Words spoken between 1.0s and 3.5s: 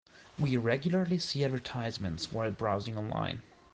see advertisements while browsing online.